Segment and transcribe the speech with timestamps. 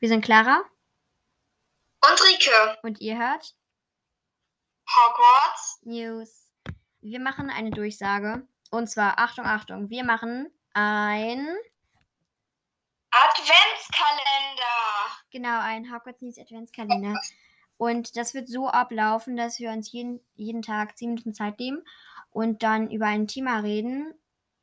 [0.00, 0.62] Wir sind Clara
[2.02, 2.78] Und Rike.
[2.82, 3.54] und ihr hört
[4.88, 5.80] Hogwarts.
[5.82, 6.50] News.
[7.00, 8.46] Wir machen eine Durchsage.
[8.70, 11.46] Und zwar, Achtung, Achtung, wir machen ein,
[13.10, 14.64] Adventskalender.
[15.30, 17.20] genau, ein Hogwarts News Adventskalender.
[17.76, 21.82] Und das wird so ablaufen, dass wir uns jeden, jeden Tag 10 Minuten Zeit nehmen
[22.30, 24.14] und dann über ein Thema reden.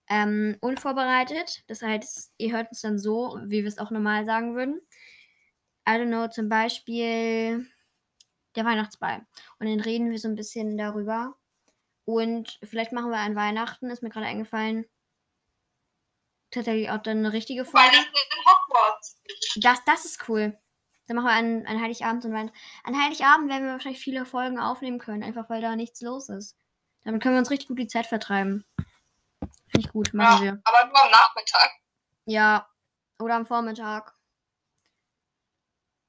[0.07, 1.63] Ähm, unvorbereitet.
[1.67, 4.79] Das heißt, ihr hört uns dann so, wie wir es auch normal sagen würden.
[5.87, 7.69] I don't know, zum Beispiel
[8.55, 9.25] der Weihnachtsball.
[9.59, 11.35] Und dann reden wir so ein bisschen darüber.
[12.05, 14.85] Und vielleicht machen wir an Weihnachten, ist mir gerade eingefallen,
[16.51, 17.97] tatsächlich auch dann eine richtige Folge.
[19.57, 20.57] Das, das ist cool.
[21.07, 22.57] Dann machen wir an, an Heiligabend und Weihnachten.
[22.83, 26.57] An Heiligabend werden wir wahrscheinlich viele Folgen aufnehmen können, einfach weil da nichts los ist.
[27.03, 28.65] Damit können wir uns richtig gut die Zeit vertreiben.
[29.67, 30.61] Finde ich gut, machen Ja, wir.
[30.63, 31.69] aber nur am Nachmittag.
[32.25, 32.67] Ja,
[33.19, 34.13] oder am Vormittag.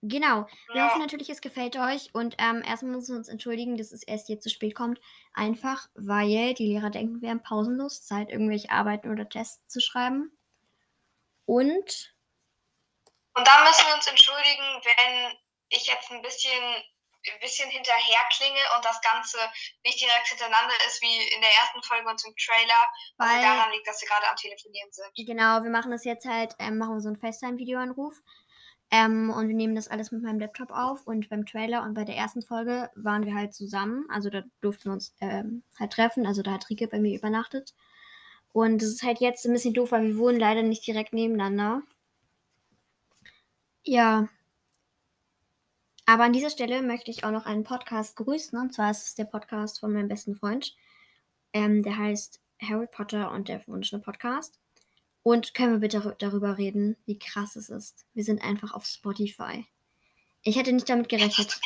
[0.08, 0.46] Genau.
[0.68, 0.88] Wir Ja.
[0.88, 2.14] hoffen natürlich, es gefällt euch.
[2.14, 5.00] Und ähm, erstmal müssen wir uns entschuldigen, dass es erst jetzt zu spät kommt.
[5.34, 10.36] Einfach, weil die Lehrer denken, wir haben pausenlos Zeit, irgendwelche Arbeiten oder Tests zu schreiben.
[11.44, 12.14] Und
[13.34, 15.36] Und da müssen wir uns entschuldigen, wenn
[15.68, 19.36] ich jetzt ein bisschen, ein bisschen hinterher klinge und das Ganze
[19.84, 22.82] nicht direkt hintereinander ist wie in der ersten Folge und im Trailer.
[23.18, 25.10] Weil- daran liegt, dass wir gerade am Telefonieren sind.
[25.26, 28.14] Genau, wir machen das jetzt halt, ähm, machen wir so einen FaceTime-Videoanruf.
[28.90, 31.06] Ähm, und wir nehmen das alles mit meinem Laptop auf.
[31.06, 34.06] Und beim Trailer und bei der ersten Folge waren wir halt zusammen.
[34.08, 36.26] Also da durften wir uns ähm, halt treffen.
[36.26, 37.74] Also da hat Rike bei mir übernachtet.
[38.52, 41.82] Und es ist halt jetzt ein bisschen doof, weil wir wohnen leider nicht direkt nebeneinander.
[43.84, 44.28] Ja.
[46.06, 48.58] Aber an dieser Stelle möchte ich auch noch einen Podcast grüßen.
[48.58, 50.74] Und zwar ist es der Podcast von meinem besten Freund.
[51.52, 54.60] Ähm, der heißt Harry Potter und der verwunschene Podcast.
[55.26, 58.06] Und können wir bitte darüber reden, wie krass es ist.
[58.14, 59.66] Wir sind einfach auf Spotify.
[60.42, 61.58] Ich hätte nicht damit gerechnet.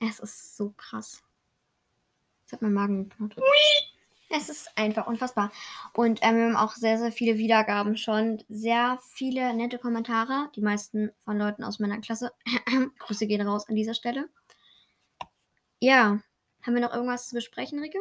[0.00, 1.22] Es ist so krass.
[2.40, 3.36] Jetzt hat mein Magen geknurrt.
[4.30, 5.52] Es ist einfach unfassbar.
[5.92, 8.42] Und ähm, wir haben auch sehr, sehr viele Wiedergaben schon.
[8.48, 10.50] Sehr viele nette Kommentare.
[10.56, 12.32] Die meisten von Leuten aus meiner Klasse.
[13.00, 14.30] Grüße gehen raus an dieser Stelle.
[15.80, 16.22] Ja.
[16.62, 17.98] Haben wir noch irgendwas zu besprechen, Rike?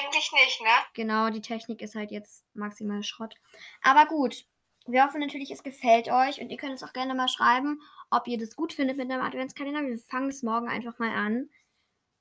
[0.00, 0.68] Eigentlich nicht, ne?
[0.94, 3.34] Genau, die Technik ist halt jetzt maximal Schrott.
[3.82, 4.44] Aber gut,
[4.86, 8.26] wir hoffen natürlich, es gefällt euch und ihr könnt es auch gerne mal schreiben, ob
[8.26, 9.82] ihr das gut findet mit einem Adventskalender.
[9.82, 11.48] Wir fangen es morgen einfach mal an.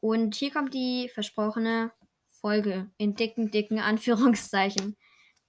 [0.01, 1.91] Und hier kommt die versprochene
[2.29, 4.97] Folge in dicken, dicken Anführungszeichen.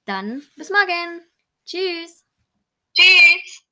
[0.04, 1.22] Dann bis morgen.
[1.64, 2.24] Tschüss.
[2.94, 3.69] Tschüss.